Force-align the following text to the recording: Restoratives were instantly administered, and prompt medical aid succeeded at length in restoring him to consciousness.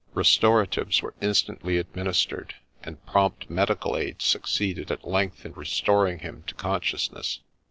Restoratives 0.15 1.03
were 1.03 1.13
instantly 1.21 1.77
administered, 1.77 2.55
and 2.81 3.05
prompt 3.05 3.51
medical 3.51 3.95
aid 3.95 4.19
succeeded 4.19 4.89
at 4.89 5.07
length 5.07 5.45
in 5.45 5.53
restoring 5.53 6.17
him 6.17 6.43
to 6.47 6.55
consciousness. 6.55 7.41